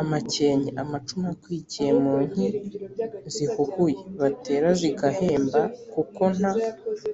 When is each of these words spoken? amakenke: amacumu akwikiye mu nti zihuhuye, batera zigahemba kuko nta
amakenke: 0.00 0.70
amacumu 0.82 1.26
akwikiye 1.34 1.90
mu 2.02 2.14
nti 2.28 2.46
zihuhuye, 3.34 3.98
batera 4.20 4.68
zigahemba 4.80 5.60
kuko 5.92 6.22
nta 6.36 6.52